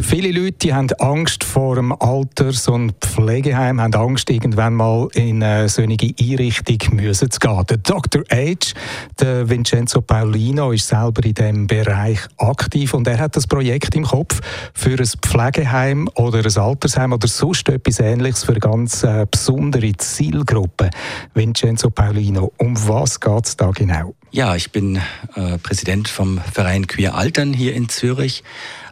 [0.00, 5.68] Viele Leute haben Angst vor dem Alters- und Pflegeheim, haben Angst, irgendwann mal in eine
[5.68, 7.64] solche Einrichtung müssen zu gehen.
[7.70, 8.22] Der Dr.
[8.30, 8.74] H.,
[9.20, 14.04] der Vincenzo Paulino, ist selber in diesem Bereich aktiv und er hat das Projekt im
[14.04, 14.40] Kopf
[14.74, 20.90] für ein Pflegeheim oder ein Altersheim oder sonst etwas Ähnliches für ganz äh, besondere Zielgruppe.
[21.34, 24.14] Vincenzo Paulino, um was geht es da genau?
[24.32, 24.96] Ja, ich bin
[25.36, 28.42] äh, Präsident vom Verein Queer Altern hier in Zürich.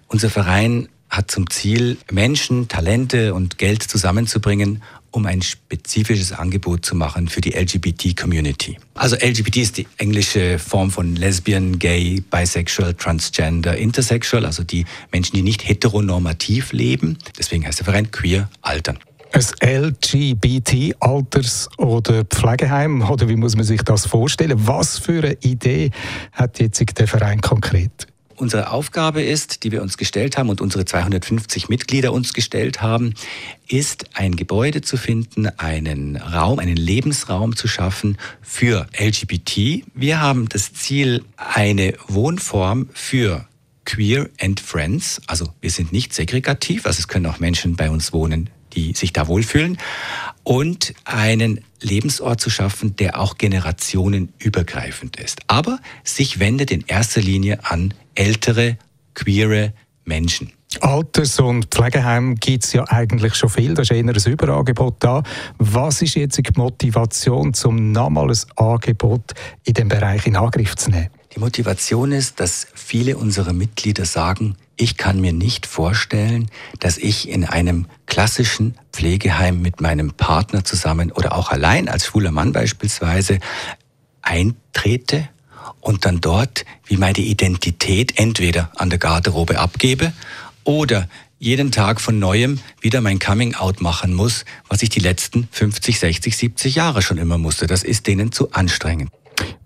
[0.06, 6.96] Unser Verein hat zum Ziel, Menschen, Talente und Geld zusammenzubringen, um ein spezifisches Angebot zu
[6.96, 8.78] machen für die LGBT-Community.
[8.94, 15.36] Also LGBT ist die englische Form von Lesbian, Gay, Bisexual, Transgender, Intersexual, also die Menschen,
[15.36, 17.18] die nicht heteronormativ leben.
[17.38, 18.98] Deswegen heißt der Verein Queer Altern.
[19.34, 24.66] Ein LGBT-Alters- oder Pflegeheim, oder wie muss man sich das vorstellen?
[24.66, 25.90] Was für eine Idee
[26.32, 28.06] hat jetzt der Verein konkret?
[28.42, 33.14] Unsere Aufgabe ist, die wir uns gestellt haben und unsere 250 Mitglieder uns gestellt haben,
[33.68, 39.84] ist ein Gebäude zu finden, einen Raum, einen Lebensraum zu schaffen für LGBT.
[39.94, 43.46] Wir haben das Ziel, eine Wohnform für
[43.84, 45.22] Queer and Friends.
[45.28, 49.12] Also wir sind nicht segregativ, also es können auch Menschen bei uns wohnen, die sich
[49.12, 49.78] da wohlfühlen.
[50.44, 55.40] Und einen Lebensort zu schaffen, der auch generationenübergreifend ist.
[55.46, 58.76] Aber sich wendet in erster Linie an ältere,
[59.14, 59.72] queere
[60.04, 60.52] Menschen.
[60.80, 65.22] Alters- und Pflegeheim gibt es ja eigentlich schon viel, da ist eher ein Überangebot da.
[65.58, 69.32] Was ist jetzt die Motivation, um nochmals ein Angebot
[69.64, 71.10] in dem Bereich in Angriff zu nehmen?
[71.34, 77.28] Die Motivation ist, dass viele unserer Mitglieder sagen, ich kann mir nicht vorstellen, dass ich
[77.28, 83.38] in einem klassischen Pflegeheim mit meinem Partner zusammen oder auch allein als schwuler Mann beispielsweise
[84.20, 85.28] eintrete
[85.80, 90.12] und dann dort wie meine Identität entweder an der Garderobe abgebe
[90.64, 95.48] oder jeden Tag von neuem wieder mein Coming Out machen muss, was ich die letzten
[95.50, 97.66] 50, 60, 70 Jahre schon immer musste.
[97.66, 99.10] Das ist denen zu anstrengend.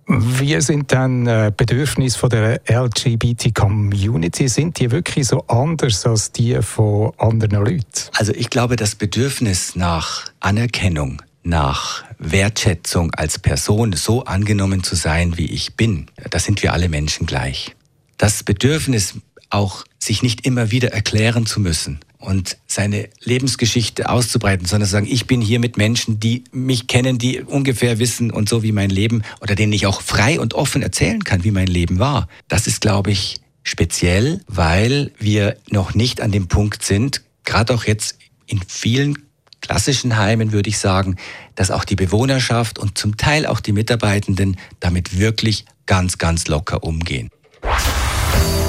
[0.09, 4.49] Wie sind dann äh, Bedürfnisse von der LGBT-Community?
[4.49, 7.85] Sind die wirklich so anders als die von anderen Leuten?
[8.17, 15.37] Also ich glaube, das Bedürfnis nach Anerkennung, nach Wertschätzung als Person, so angenommen zu sein,
[15.37, 17.75] wie ich bin, da sind wir alle Menschen gleich.
[18.17, 19.15] Das Bedürfnis
[19.51, 25.07] auch sich nicht immer wieder erklären zu müssen und seine Lebensgeschichte auszubreiten, sondern zu sagen,
[25.09, 28.91] ich bin hier mit Menschen, die mich kennen, die ungefähr wissen und so wie mein
[28.91, 32.29] Leben oder denen ich auch frei und offen erzählen kann, wie mein Leben war.
[32.49, 37.85] Das ist, glaube ich, speziell, weil wir noch nicht an dem Punkt sind, gerade auch
[37.85, 39.19] jetzt in vielen
[39.61, 41.17] klassischen Heimen würde ich sagen,
[41.55, 46.85] dass auch die Bewohnerschaft und zum Teil auch die Mitarbeitenden damit wirklich ganz, ganz locker
[46.85, 47.31] umgehen.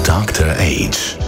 [0.04, 0.56] Dr.
[0.58, 1.18] Age.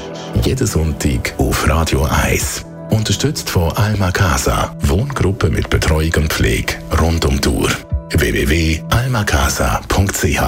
[0.44, 2.64] Jeden Sonntag auf Radio 1.
[2.90, 4.74] Unterstützt von Alma Casa.
[4.80, 7.70] Wohngruppe mit Betreuung und Pflege rund um Uhr.
[8.10, 10.40] www.almacasa.ch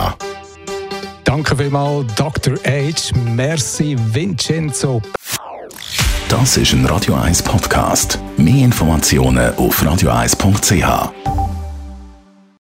[1.25, 2.55] Danke vielmals, Dr.
[2.65, 3.13] H.
[3.25, 5.03] Merci, Vincenzo.
[6.29, 8.19] Das ist ein Radio 1 Podcast.
[8.37, 11.42] Mehr Informationen auf radio1.ch.